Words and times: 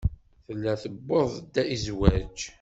Tella 0.45 0.73
tuweḍ-d 0.81 1.55
i 1.73 1.77
zzwaj. 1.83 2.39